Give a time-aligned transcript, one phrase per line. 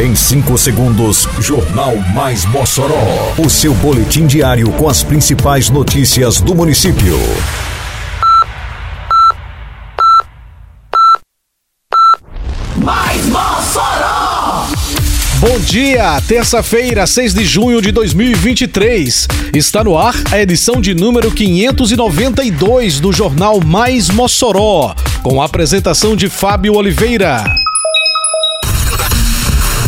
[0.00, 3.34] Em 5 segundos, Jornal Mais Mossoró.
[3.36, 7.18] O seu boletim diário com as principais notícias do município.
[12.78, 14.68] Mais Mossoró!
[15.38, 19.28] Bom dia, terça-feira, 6 de junho de 2023.
[19.54, 26.16] Está no ar a edição de número 592 do Jornal Mais Mossoró, com a apresentação
[26.16, 27.59] de Fábio Oliveira.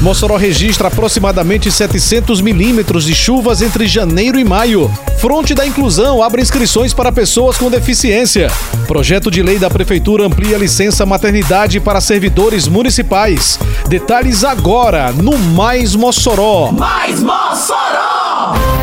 [0.00, 4.90] Mossoró registra aproximadamente 700 milímetros de chuvas entre janeiro e maio.
[5.18, 8.50] Fronte da Inclusão abre inscrições para pessoas com deficiência.
[8.86, 13.58] Projeto de lei da Prefeitura amplia licença maternidade para servidores municipais.
[13.88, 16.72] Detalhes agora no Mais Mossoró.
[16.72, 18.79] Mais Mossoró!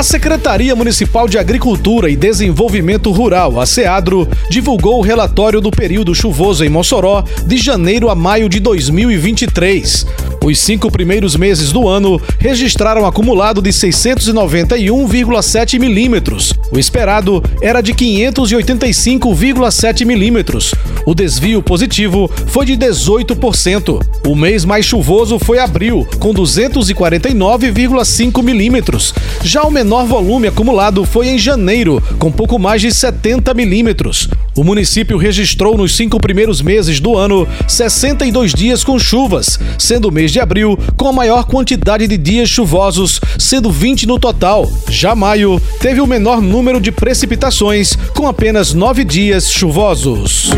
[0.00, 6.14] A Secretaria Municipal de Agricultura e Desenvolvimento Rural, a SEADRO, divulgou o relatório do período
[6.14, 10.06] chuvoso em Mossoró de janeiro a maio de 2023.
[10.42, 16.54] Os cinco primeiros meses do ano registraram acumulado de 691,7 milímetros.
[16.72, 20.74] O esperado era de 585,7 milímetros.
[21.04, 24.00] O desvio positivo foi de 18%.
[24.26, 29.12] O mês mais chuvoso foi abril, com 249,5 milímetros.
[29.42, 34.30] Já o menor volume acumulado foi em janeiro, com pouco mais de 70 milímetros.
[34.56, 40.12] O município registrou nos cinco primeiros meses do ano 62 dias com chuvas, sendo o
[40.12, 44.70] mês de abril com a maior quantidade de dias chuvosos, sendo 20 no total.
[44.88, 50.50] Já maio teve o menor número de precipitações, com apenas nove dias chuvosos.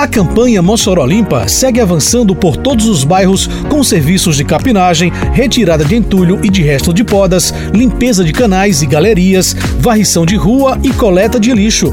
[0.00, 5.84] A campanha Mossoró Limpa segue avançando por todos os bairros com serviços de capinagem, retirada
[5.84, 10.78] de entulho e de resto de podas, limpeza de canais e galerias, varrição de rua
[10.82, 11.92] e coleta de lixo.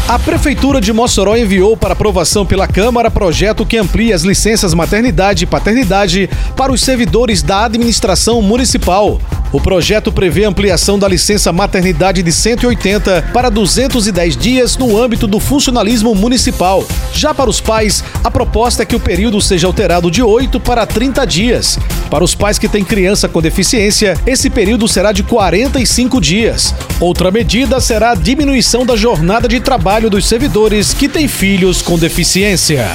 [0.07, 5.43] A Prefeitura de Mossoró enviou para aprovação pela Câmara projeto que amplia as licenças maternidade
[5.43, 9.19] e paternidade para os servidores da administração municipal.
[9.51, 15.39] O projeto prevê ampliação da licença maternidade de 180 para 210 dias no âmbito do
[15.39, 16.85] funcionalismo municipal.
[17.13, 20.85] Já para os pais, a proposta é que o período seja alterado de 8 para
[20.85, 21.79] 30 dias.
[22.11, 26.75] Para os pais que têm criança com deficiência, esse período será de 45 dias.
[26.99, 31.97] Outra medida será a diminuição da jornada de trabalho dos servidores que têm filhos com
[31.97, 32.87] deficiência.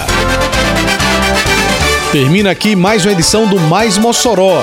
[2.13, 4.63] Termina aqui mais uma edição do Mais Mossoró,